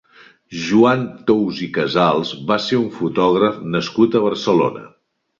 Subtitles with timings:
[0.67, 4.83] Joan Tous i Casals va ser un fotògraf nascut a Barcelona.